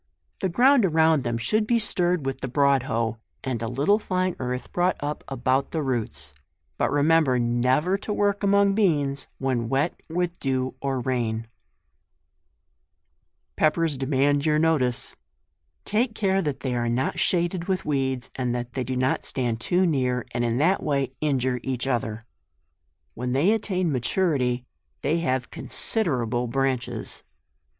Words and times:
The 0.39 0.49
ground 0.49 0.83
around 0.83 1.23
them 1.23 1.37
should 1.37 1.67
be 1.67 1.77
stirred 1.77 2.25
with 2.25 2.41
the 2.41 2.47
broad 2.47 2.81
hoe, 2.81 3.17
and 3.43 3.61
a 3.61 3.67
little 3.67 3.99
tine 3.99 4.35
earth 4.39 4.71
brought 4.73 4.95
up 4.99 5.23
about 5.27 5.69
the 5.69 5.83
roots; 5.83 6.33
but 6.79 6.89
remember 6.89 7.37
never 7.37 7.99
to 7.99 8.11
work 8.11 8.41
among 8.41 8.73
beans 8.73 9.27
when 9.37 9.69
wet 9.69 10.01
with 10.09 10.39
dew 10.39 10.73
or 10.81 10.99
rain. 10.99 11.45
148 13.53 13.53
jurffi. 13.53 13.57
PEPPERS 13.57 13.97
demand 13.97 14.45
your 14.47 14.57
notice. 14.57 15.15
Take 15.85 16.15
care 16.15 16.41
that 16.41 16.61
they 16.61 16.73
are 16.73 16.89
not 16.89 17.19
shaded 17.19 17.65
with 17.65 17.85
weeds, 17.85 18.31
and 18.33 18.55
that 18.55 18.73
they 18.73 18.83
do 18.83 18.95
not 18.95 19.23
stand 19.23 19.61
too 19.61 19.85
near, 19.85 20.25
and 20.31 20.43
in 20.43 20.57
that 20.57 20.81
way 20.81 21.11
injure 21.21 21.59
each 21.61 21.85
other. 21.85 22.23
When 23.13 23.33
they 23.33 23.51
attain 23.51 23.91
maturity 23.91 24.65
they 25.03 25.19
have 25.19 25.51
considerable 25.51 26.47
branches. 26.47 27.23